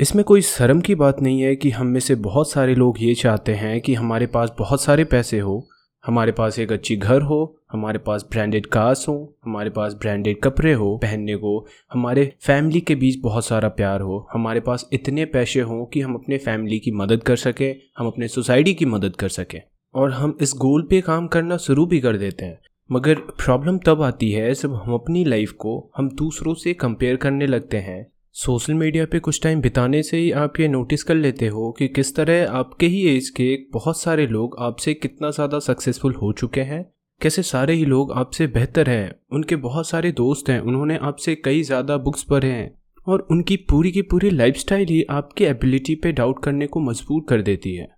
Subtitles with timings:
[0.00, 3.14] इसमें कोई शर्म की बात नहीं है कि हम में से बहुत सारे लोग ये
[3.14, 5.68] चाहते हैं कि हमारे पास बहुत सारे पैसे हो।
[6.06, 10.72] हमारे पास एक अच्छी घर हो, हमारे पास ब्रांडेड कार्स हो, हमारे पास ब्रांडेड कपड़े
[10.72, 15.60] हो, पहनने को, हमारे फैमिली के बीच बहुत सारा प्यार हो। हमारे पास इतने पैसे
[15.60, 19.28] हों कि हम अपने फैमिली की मदद कर सकें, हम अपने सोसाइटी की मदद कर
[19.28, 19.62] सकें।
[19.94, 22.58] और हम इस गोल पे काम करना शुरू भी कर देते हैं।
[22.92, 27.46] मगर प्रॉब्लम तब आती है जब हम अपनी लाइफ को हम दूसरों से कंपेयर करने
[27.46, 28.06] लगते हैं।
[28.38, 31.86] सोशल मीडिया पे कुछ टाइम बिताने से ही आप ये नोटिस कर लेते हो कि
[31.88, 36.60] किस तरह आपके ही एज के बहुत सारे लोग आपसे कितना ज़्यादा सक्सेसफुल हो चुके
[36.60, 36.84] हैं,
[37.20, 41.62] कैसे सारे ही लोग आपसे बेहतर हैं, उनके बहुत सारे दोस्त हैं, उन्होंने आपसे कई
[41.62, 42.70] ज़्यादा बुक्स पढ़े हैं,
[43.06, 47.42] और उनकी पूरी की पूरी लाइफस्टाइल ही आपकी एबिलिटी पे डाउट करने को मजबूर कर
[47.42, 47.88] देती है।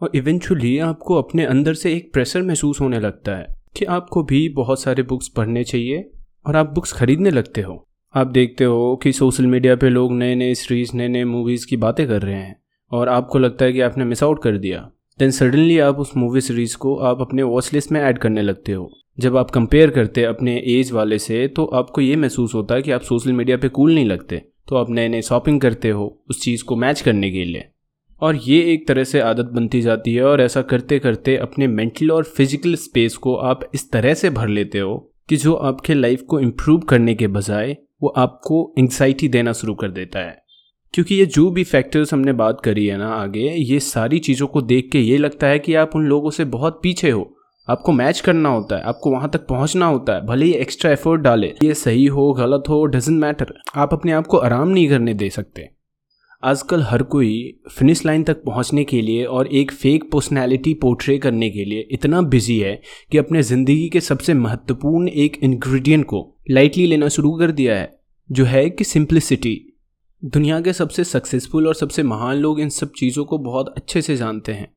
[0.00, 4.48] और इवेंचुअली आपको अपने अंदर से एक प्रेशर महसूस होने लगता है कि आपको भी
[4.54, 6.10] बहुत सारे बुक्स पढ़ने चाहिए
[6.46, 10.34] और आप बुक्स खरीदने लगते हो। आप देखते हो कि सोशल मीडिया पे लोग नए
[10.34, 12.56] नए सीरीज़ नए नए मूवीज़ की बातें कर रहे हैं
[12.92, 14.78] और आपको लगता है कि आपने मिस आउट कर दिया।
[15.18, 18.72] देन सडनली आप उस मूवी सीरीज़ को आप अपने वॉच लिस्ट में ऐड करने लगते
[18.72, 22.82] हो। जब आप कंपेयर करते अपने एज वाले से तो आपको ये महसूस होता है
[22.82, 26.06] कि आप सोशल मीडिया पे कूल नहीं लगते। तो आप नए नए शॉपिंग करते हो
[26.30, 27.64] उस चीज़ को मैच करने के लिए।
[28.22, 32.10] और ये एक तरह से आदत बनती जाती है और ऐसा करते करते अपने मेंटल
[32.10, 34.96] और फ़िज़िकल स्पेस को आप इस तरह से भर लेते हो
[35.28, 39.88] कि जो आपके लाइफ को इम्प्रूव करने के बजाय वो आपको एंग्जाइटी देना शुरू कर
[39.88, 40.38] देता है।
[40.94, 44.62] क्योंकि ये जो भी फैक्टर्स हमने बात करी है ना आगे, ये सारी चीज़ों को
[44.62, 47.36] देख के ये लगता है कि आप उन लोगों से बहुत पीछे हो।
[47.68, 51.20] आपको मैच करना होता है, आपको वहाँ तक पहुँचना होता है, भले ही एक्स्ट्रा एफर्ट
[51.20, 55.14] डाले। ये सही हो, गलत हो डजेंट मैटर आप अपने आप को आराम नहीं करने
[55.14, 55.68] दे सकते।
[56.42, 61.50] आजकल हर कोई फिनिश लाइन तक पहुँचने के लिए और एक फेक पर्सनैलिटी पोर्ट्रे करने
[61.50, 62.80] के लिए इतना बिज़ी है
[63.12, 67.90] कि अपने ज़िंदगी के सबसे महत्वपूर्ण एक इंग्रेडिएंट को लाइटली लेना शुरू कर दिया है,
[68.30, 69.60] जो है कि सिंप्लिसिटी
[70.22, 74.16] दुनिया के सबसे सक्सेसफुल और सबसे महान लोग इन सब चीज़ों को बहुत अच्छे से
[74.16, 74.70] जानते हैं।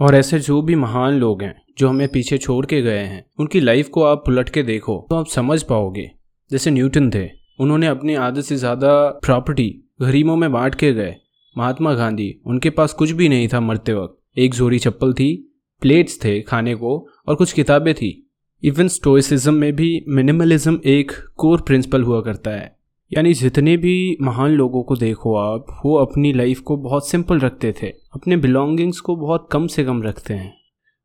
[0.00, 3.60] और ऐसे जो भी महान लोग हैं, जो हमें पीछे छोड़ के गए हैं, उनकी
[3.60, 6.10] लाइफ को आप पलट के देखो तो आप समझ पाओगे।
[6.50, 7.28] जैसे न्यूटन थे,
[7.60, 9.68] उन्होंने अपनी आदत से ज़्यादा प्रॉपर्टी
[10.02, 11.14] गरीबों में बांट के गए।
[11.56, 15.34] महात्मा गांधी, उनके पास कुछ भी नहीं था मरते वक्त। एक जोड़ी चप्पल थी
[15.82, 18.29] प्लेट्स थे खाने को, और कुछ किताबें थी।
[18.64, 22.76] इवन स्टोइसिज्म में भी मिनिमलिज्म एक कोर प्रिंसिपल हुआ करता है।
[23.12, 27.74] यानी जितने भी महान लोगों को देखो आप, वो अपनी लाइफ को बहुत सिंपल रखते
[27.82, 30.54] थे। अपने बिलोंगिंग्स को बहुत कम से कम रखते हैं।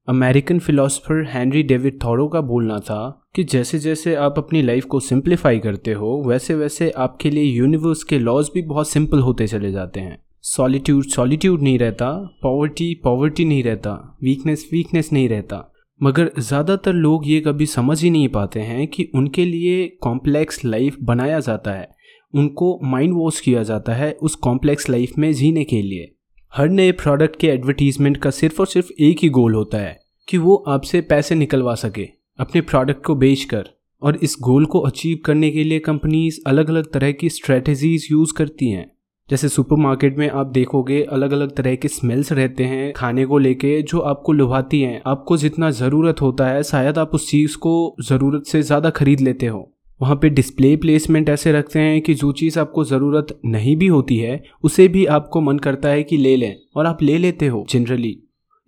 [0.08, 5.00] American philosopher Henry David Thoreau का बोलना था कि जैसे जैसे आप अपनी लाइफ को
[5.00, 9.72] सिंप्लीफाई करते हो वैसे वैसे आपके लिए यूनिवर्स के लॉज भी बहुत सिंपल होते चले
[9.72, 15.72] जाते हैं। सॉलिट्यूड सॉलिट्यूड नहीं रहता पॉवर्टी पॉवर्टी नहीं रहता वीकनेस वीकनेस नहीं रहता।
[16.02, 20.98] मगर ज़्यादातर लोग ये कभी समझ ही नहीं पाते हैं कि उनके लिए कॉम्प्लेक्स लाइफ
[21.02, 21.88] बनाया जाता है।
[22.34, 26.12] उनको माइंड वॉश किया जाता है उस कॉम्प्लेक्स लाइफ में जीने के लिए।
[26.54, 29.98] हर नए प्रोडक्ट के एडवर्टीजमेंट का सिर्फ़ और सिर्फ़ एक ही गोल होता है
[30.28, 32.08] कि वो आपसे पैसे निकलवा सके,
[32.40, 33.70] अपने प्रोडक्ट को बेचकर
[34.02, 38.34] और इस गोल को अचीव करने के लिए कंपनीज़ अलग अलग तरह की स्ट्रेटजीज यूज़
[38.34, 38.92] करती हैं।
[39.30, 43.82] जैसे सुपरमार्केट में आप देखोगे अलग अलग तरह के स्मेल्स रहते हैं खाने को लेके
[43.82, 48.44] जो आपको लुभाती हैं। आपको जितना ज़रूरत होता है, शायद आप उस चीज़ को ज़रूरत
[48.44, 52.60] से ज़्यादा खरीद लेते हो। वहाँ पे डिस्प्ले प्लेसमेंट ऐसे रखते हैं कि जो चीज़
[52.60, 56.56] आपको ज़रूरत नहीं भी होती है, उसे भी आपको मन करता है कि ले लें
[56.76, 58.18] और आप ले लेते हो जनरली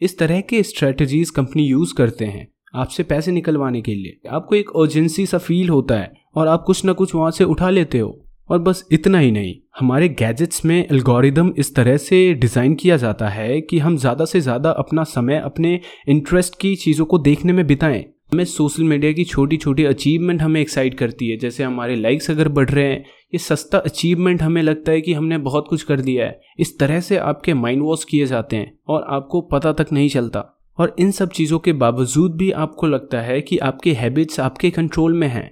[0.01, 4.69] इस तरह के स्ट्रेटजीज कंपनी यूज़ करते हैं आपसे पैसे निकलवाने के लिए। आपको एक
[4.71, 8.26] अर्जेंसी सा फील होता है और आप कुछ ना कुछ वहाँ से उठा लेते हो।
[8.49, 13.29] और बस इतना ही नहीं, हमारे गैजेट्स में एल्गोरिदम इस तरह से डिज़ाइन किया जाता
[13.29, 17.65] है कि हम ज़्यादा से ज़्यादा अपना समय अपने इंटरेस्ट की चीज़ों को देखने में
[17.67, 22.29] बिताएँ। हमें सोशल मीडिया की छोटी छोटी अचीवमेंट हमें एक्साइट करती है, जैसे हमारे लाइक्स
[22.31, 22.99] अगर बढ़ रहे हैं,
[23.33, 26.99] ये सस्ता अचीवमेंट हमें लगता है कि हमने बहुत कुछ कर दिया है। इस तरह
[26.99, 30.43] से आपके माइंड वॉश किए जाते हैं और आपको पता तक नहीं चलता।
[30.77, 35.13] और इन सब चीज़ों के बावजूद भी आपको लगता है कि आपके हैबिट्स आपके कंट्रोल
[35.13, 35.49] में हैं।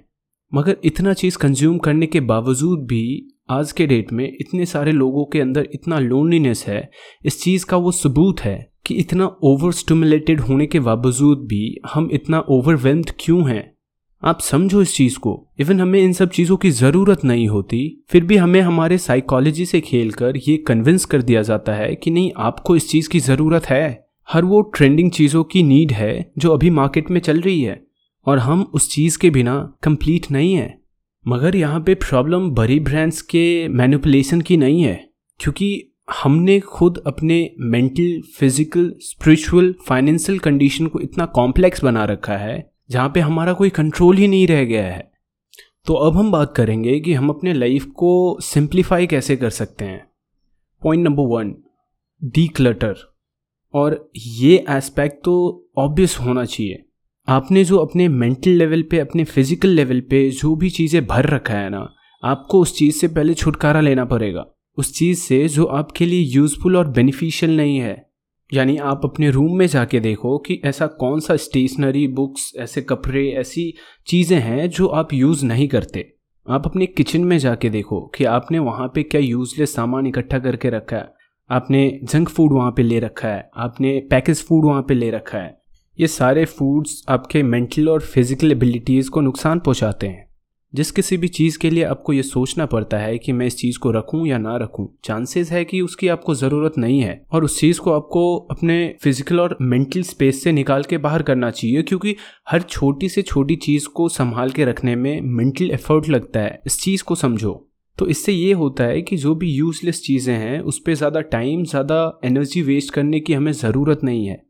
[0.56, 5.24] मगर इतना चीज़ कंज्यूम करने के बावजूद भी आज के डेट में इतने सारे लोगों
[5.24, 6.90] के अंदर इतना लोनलीनेस है,
[7.24, 12.08] इस चीज़ का वो सबूत है कि इतना ओवर स्टमुलेटेड होने के बावजूद भी हम
[12.12, 13.74] इतना ओवरवेल्म्ड क्यों हैं?
[14.22, 18.24] आप समझो इस चीज़ को। इवन हमें इन सब चीज़ों की ज़रूरत नहीं होती, फिर
[18.24, 22.76] भी हमें हमारे साइकोलॉजी से खेलकर ये कन्विंस कर दिया जाता है कि नहीं, आपको
[22.76, 27.10] इस चीज़ की ज़रूरत है। हर वो ट्रेंडिंग चीज़ों की नीड है जो अभी मार्केट
[27.10, 27.85] में चल रही है।
[28.26, 30.74] और हम उस चीज़ के बिना कंप्लीट नहीं है।
[31.26, 34.94] मगर यहाँ पे प्रॉब्लम बड़ी ब्रांड्स के मैनिपुलेशन की नहीं है,
[35.40, 42.70] क्योंकि हमने खुद अपने mental physical spiritual financial condition को इतना कॉम्प्लेक्स बना रखा है,
[42.90, 45.10] जहाँ पे हमारा कोई कंट्रोल ही नहीं रह गया है।
[45.86, 50.06] तो अब हम बात करेंगे कि हम अपने लाइफ को सिंप्लीफाई कैसे कर सकते हैं।
[50.82, 51.54] Point number one
[52.22, 52.96] declutter
[53.74, 55.34] और ये एस्पेक्ट तो
[55.78, 56.82] ऑब्वियस होना चाहिए।
[57.28, 61.54] आपने जो अपने मेंटल लेवल पे, अपने फ़िज़िकल लेवल पे जो भी चीज़ें भर रखा
[61.54, 61.88] है ना,
[62.22, 64.44] आपको उस चीज़ से पहले छुटकारा लेना पड़ेगा।
[64.78, 67.96] उस चीज़ से जो आपके लिए यूज़फुल और बेनिफिशियल नहीं है,
[68.52, 73.28] यानी आप अपने रूम में जाके देखो कि ऐसा कौन सा स्टेशनरी बुक्स ऐसे कपड़े,
[73.30, 73.72] ऐसी
[74.06, 76.12] चीज़ें हैं जो आप यूज़ नहीं करते।
[76.46, 80.70] आप अपने किचन में जाके देखो कि आपने वहाँ पे क्या यूजलेस सामान इकट्ठा करके
[80.70, 81.12] रखा है।
[81.50, 85.38] आपने जंक फ़ूड वहाँ पे ले रखा है। आपने पैकेज फ़ूड वहाँ पे ले रखा
[85.38, 85.65] है।
[85.98, 90.24] ये सारे फूड्स आपके मेंटल और फ़िज़िकल एबिलिटीज़ को नुकसान पहुँचाते हैं।
[90.72, 93.78] जिस किसी भी चीज़ के लिए आपको ये सोचना पड़ता है कि मैं इस चीज़
[93.78, 97.58] को रखूँ या ना रखूँ चांसेस है कि उसकी आपको ज़रूरत नहीं है। और उस
[97.60, 102.14] चीज़ को आपको अपने फ़िज़िकल और मेंटल स्पेस से निकाल के बाहर करना चाहिए, क्योंकि
[102.48, 106.80] हर छोटी से छोटी चीज़ को संभाल के रखने में मेंटल एफर्ट लगता है। इस
[106.80, 107.54] चीज़ को समझो।
[107.98, 111.64] तो इससे ये होता है कि जो भी यूजलेस चीज़ें हैं, उस पर ज़्यादा टाइम
[111.64, 114.42] ज़्यादा एनर्जी वेस्ट करने की हमें ज़रूरत नहीं है।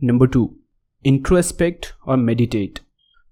[0.00, 0.50] नंबर टू
[1.04, 2.78] इंट्रोस्पेक्ट और मेडिटेट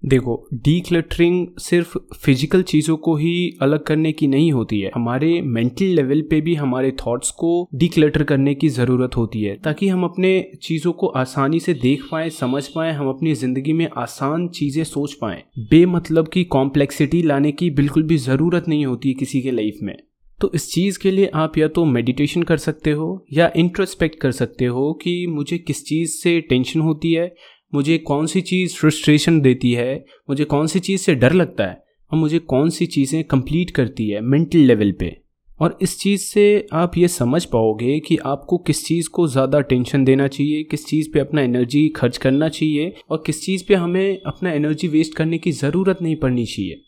[0.02, 5.84] देखो डीक्लटरिंग सिर्फ़ फ़िज़िकल चीज़ों को ही अलग करने की नहीं होती है। हमारे मेंटल
[5.86, 10.30] लेवल पे भी हमारे थॉट्स को डीक्लटर करने की ज़रूरत होती है, ताकि हम अपने
[10.62, 15.14] चीज़ों को आसानी से देख पाए, समझ पाए, हम अपनी ज़िंदगी में आसान चीज़ें सोच
[15.14, 19.96] पाए। बेमतलब की कॉम्प्लेक्सिटी लाने की बिल्कुल भी ज़रूरत नहीं होती किसी के लाइफ में।
[20.38, 24.30] तो इस चीज़ के लिए आप या तो मेडिटेशन कर सकते हो, या इंट्रोस्पेक्ट कर
[24.32, 27.32] सकते हो कि मुझे किस चीज़ से टेंशन होती है
[27.72, 30.04] मुझे कौन सी चीज़ फ्रस्ट्रेशन देती है?
[30.30, 31.82] मुझे कौन सी चीज़ से डर लगता है?
[32.10, 35.16] और मुझे कौन सी चीज़ें कंप्लीट करती है मेंटल लेवल पे?
[35.60, 40.04] और इस चीज़ से आप ये समझ पाओगे कि आपको किस चीज़ को ज़्यादा टेंशन
[40.04, 44.20] देना चाहिए, किस चीज़ पे अपना एनर्जी खर्च करना चाहिए और किस चीज़ पे हमें
[44.26, 46.80] अपना एनर्जी वेस्ट करने की ज़रूरत नहीं पड़नी चाहिए।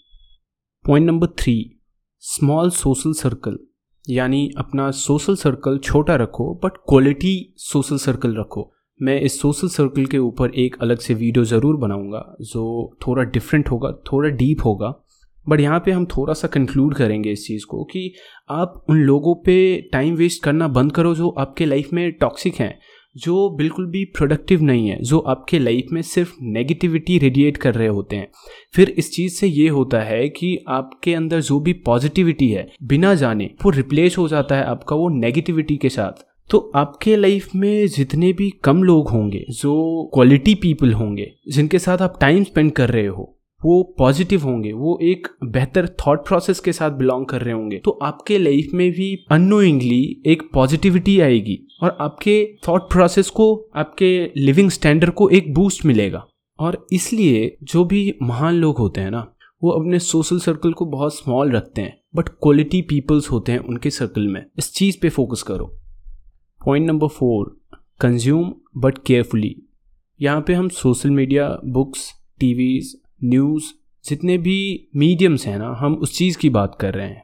[0.85, 1.55] Point number three
[2.23, 3.59] small social circle
[4.05, 10.05] यानी अपना सोशल सर्कल छोटा रखो बट क्वालिटी सोशल सर्कल रखो। मैं इस सोशल सर्कल
[10.07, 14.95] के ऊपर एक अलग से वीडियो ज़रूर बनाऊँगा, जो थोड़ा डिफरेंट होगा, थोड़ा डीप होगा।
[15.47, 18.13] बट यहाँ पे हम थोड़ा सा कंक्लूड करेंगे इस चीज़ को कि
[18.51, 22.79] आप उन लोगों पे टाइम वेस्ट करना बंद करो जो आपके लाइफ में टॉक्सिक हैं,
[23.17, 27.89] जो बिल्कुल भी प्रोडक्टिव नहीं है, जो आपके लाइफ में सिर्फ़ नेगेटिविटी रेडिएट कर रहे
[27.89, 28.31] होते हैं।
[28.75, 33.15] फिर इस चीज़ से ये होता है कि आपके अंदर जो भी पॉजिटिविटी है, बिना
[33.15, 37.87] जाने वो रिप्लेस हो जाता है आपका वो नेगेटिविटी के साथ। तो आपके लाइफ में
[37.89, 42.91] जितने भी कम लोग होंगे, जो क्वालिटी पीपल होंगे, जिनके साथ आप टाइम स्पेंड कर
[42.91, 47.55] रहे हो, वो पॉजिटिव होंगे, वो एक बेहतर थॉट प्रोसेस के साथ बिलोंग कर रहे
[47.55, 53.71] होंगे तो आपके लाइफ में भी अनोइंगली एक पॉजिटिविटी आएगी और आपके थॉट प्रोसेस को,
[53.77, 56.27] आपके लिविंग स्टैंडर्ड को एक बूस्ट मिलेगा।
[56.59, 59.35] और इसलिए जो भी महान लोग होते हैं ना,
[59.65, 63.91] वो अपने सोशल सर्कल को बहुत स्मॉल रखते हैं बट क्वालिटी पीपल्स होते हैं उनके
[63.91, 65.79] सर्कल में। इस चीज़ पे फोकस करो।
[66.67, 67.61] Point number four
[68.01, 69.57] consume but carefully
[70.21, 73.65] यहाँ पे हम social media books TVs news
[74.09, 77.23] जितने भी मीडियम्स हैं ना, हम उस चीज़ की बात कर रहे हैं।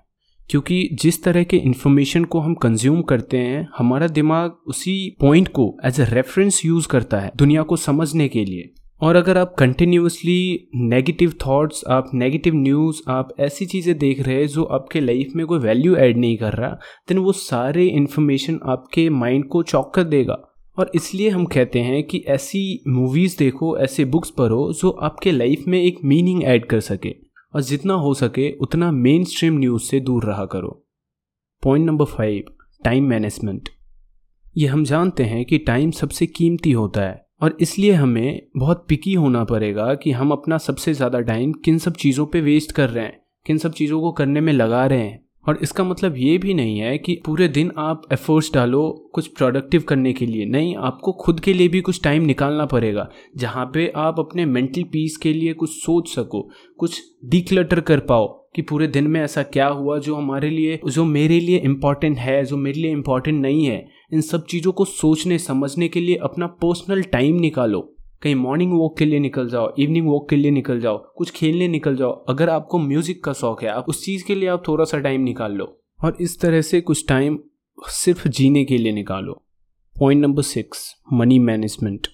[0.50, 5.76] क्योंकि जिस तरह के इन्फॉर्मेशन को हम कंज्यूम करते हैं, हमारा दिमाग उसी पॉइंट को
[5.85, 10.68] एज अ रेफरेंस यूज़ करता है दुनिया को समझने के लिए। और अगर आप कंटिन्यूसली
[10.74, 15.46] नेगेटिव थॉट्स आप नेगेटिव न्यूज़ आप ऐसी चीज़ें देख रहे हैं जो आपके लाइफ में
[15.46, 16.70] कोई वैल्यू ऐड नहीं कर रहा
[17.08, 20.44] देन वो सारे इन्फॉर्मेशन आपके माइंड को चौक कर देगा।
[20.78, 25.64] और इसलिए हम कहते हैं कि ऐसी मूवीज़ देखो, ऐसे बुक्स पढ़ो, जो आपके लाइफ
[25.68, 27.14] में एक मीनिंग ऐड कर सके।
[27.54, 30.87] और जितना हो सके, उतना मेन स्ट्रीम न्यूज़ से दूर रहा करो।
[31.62, 32.44] Point number five
[32.84, 33.68] time management
[34.56, 39.14] ये हम जानते हैं कि टाइम सबसे कीमती होता है। और इसलिए हमें बहुत पिकी
[39.14, 43.04] होना पड़ेगा कि हम अपना सबसे ज़्यादा टाइम किन सब चीज़ों पे वेस्ट कर रहे
[43.04, 46.54] हैं, किन सब चीज़ों को करने में लगा रहे हैं। और इसका मतलब ये भी
[46.54, 48.80] नहीं है कि पूरे दिन आप एफर्ट्स डालो
[49.14, 53.09] कुछ प्रोडक्टिव करने के लिए। नहीं, आपको खुद के लिए भी कुछ टाइम निकालना पड़ेगा,
[53.37, 56.40] जहाँ पे आप अपने मेंटल पीस के लिए कुछ सोच सको,
[56.78, 58.26] कुछ डिक्लटर कर पाओ
[58.57, 62.45] कि पूरे दिन में ऐसा क्या हुआ जो हमारे लिए, जो मेरे लिए इंपॉर्टेंट है,
[62.45, 66.46] जो मेरे लिए इंपॉर्टेंट नहीं है। इन सब चीज़ों को सोचने, समझने के लिए अपना
[66.46, 67.80] पर्सनल टाइम निकालो।
[68.22, 71.68] कहीं मॉर्निंग वॉक के लिए निकल जाओ इवनिंग वॉक के लिए निकल जाओ, कुछ खेलने
[71.68, 74.84] निकल जाओ। अगर आपको म्यूज़िक का शौक है, आप उस चीज़ के लिए आप थोड़ा
[74.84, 75.74] सा टाइम निकाल लो।
[76.04, 77.38] और इस तरह से कुछ टाइम
[77.78, 79.42] सिर्फ़ जीने के लिए निकालो।
[79.96, 82.06] Point number six money management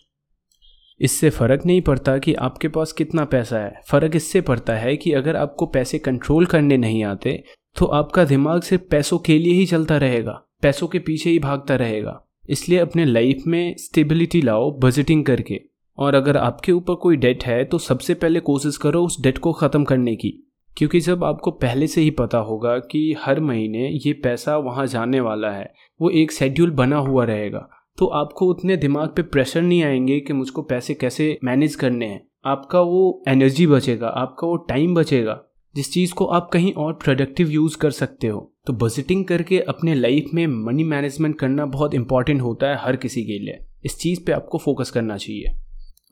[1.01, 5.13] इससे फ़र्क नहीं पड़ता कि आपके पास कितना पैसा है। फ़र्क इससे पड़ता है कि
[5.13, 7.43] अगर आपको पैसे कंट्रोल करने नहीं आते
[7.77, 11.77] तो आपका दिमाग सिर्फ़ पैसों के लिए ही चलता रहेगा। पैसों के पीछे ही भागता
[11.77, 15.61] रहेगा। इसलिए अपने लाइफ में स्टेबिलिटी लाओ बजटिंग करके।
[15.99, 19.53] और अगर आपके ऊपर कोई डेट है तो सबसे पहले कोशिश करो उस डेट को
[19.53, 20.41] ख़त्म करने की।
[20.77, 25.21] क्योंकि जब आपको पहले से ही पता होगा कि हर महीने ये पैसा वहाँ जाने
[25.21, 27.69] वाला है, वो एक शेड्यूल बना हुआ रहेगा
[27.99, 32.21] तो आपको उतने दिमाग पे प्रेशर नहीं आएँगे कि मुझको पैसे कैसे मैनेज करने हैं।
[32.47, 35.41] आपका वो एनर्जी बचेगा, आपका वो टाइम बचेगा।
[35.77, 39.95] जिस चीज़ को आप कहीं और प्रोडक्टिव यूज़ कर सकते हो। तो बजटिंग करके अपने
[39.95, 44.25] लाइफ में मनी मैनेजमेंट करना बहुत इंपॉर्टेंट होता है हर किसी के लिए। इस चीज़
[44.27, 45.55] पे आपको फोकस करना चाहिए।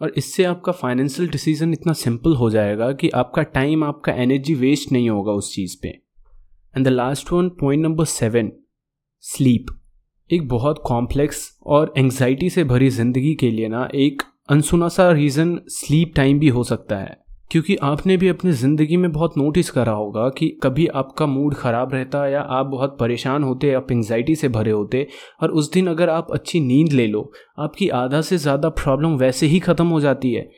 [0.03, 4.93] और इससे आपका फाइनेंशियल डिसीज़न इतना सिंपल हो जाएगा कि आपका टाइम आपका एनर्जी वेस्ट
[4.93, 8.53] नहीं होगा उस चीज़ पे। And the last one point number seven
[9.21, 9.67] sleep
[10.31, 15.61] एक बहुत कॉम्प्लेक्स और एंग्जाइटी से भरी ज़िंदगी के लिए ना एक अनसुना सा रीज़न
[15.69, 17.22] स्लीप टाइम भी हो सकता है।
[17.53, 21.95] क्योंकि आपने भी अपनी ज़िंदगी में बहुत नोटिस करा होगा कि कभी आपका मूड ख़राब
[21.95, 25.07] रहता है या आप बहुत परेशान होते आप एंगजाइटी से भरे होते
[25.43, 29.47] और उस दिन अगर आप अच्छी नींद ले लो, आपकी आधा से ज़्यादा प्रॉब्लम वैसे
[29.47, 30.49] ही ख़त्म हो जाती है।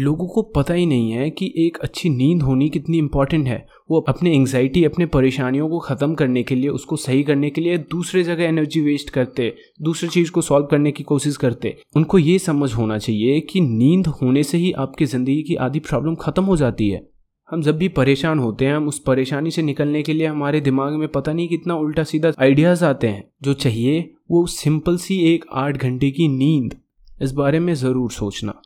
[0.00, 4.00] लोगों को पता ही नहीं है कि एक अच्छी नींद होनी कितनी इंपॉर्टेंट है। वो
[4.00, 8.22] अपने एंग्जाइटी अपने परेशानियों को ख़त्म करने के लिए, उसको सही करने के लिए दूसरे
[8.22, 9.52] जगह एनर्जी वेस्ट करते,
[9.82, 14.06] दूसरी चीज़ को सॉल्व करने की कोशिश करते। उनको ये समझ होना चाहिए कि नींद
[14.06, 17.08] होने से ही आपकी ज़िंदगी की आधी प्रॉब्लम ख़त्म हो जाती है।
[17.48, 20.92] हम जब भी परेशान होते हैं, हम उस परेशानी से निकलने के लिए हमारे दिमाग
[20.92, 25.44] में पता नहीं कितना उल्टा सीधा आइडियाज़ आते हैं। जो चाहिए, वो सिंपल सी एक
[25.52, 26.74] आठ घंटे की नींद।
[27.22, 28.62] इस बारे में ज़रूर सोचना।